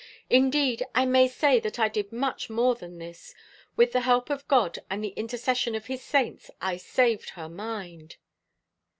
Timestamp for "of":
4.31-4.47, 5.75-5.85